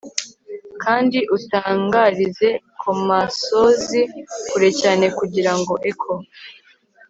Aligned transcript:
Kandi 0.83 1.17
utangarize 1.37 2.49
kumasozi 2.79 4.01
kure 4.49 4.69
cyane 4.81 5.05
kugirango 5.17 5.73
echo 5.89 6.13